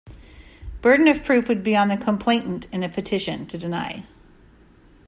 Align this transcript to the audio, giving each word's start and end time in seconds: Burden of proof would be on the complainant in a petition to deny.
Burden 0.81 1.07
of 1.07 1.23
proof 1.23 1.47
would 1.47 1.61
be 1.61 1.75
on 1.75 1.87
the 1.87 1.95
complainant 1.95 2.65
in 2.71 2.81
a 2.81 2.89
petition 2.89 3.45
to 3.45 3.55
deny. 3.55 4.03